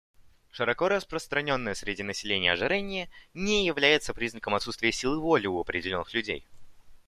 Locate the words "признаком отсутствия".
4.15-4.91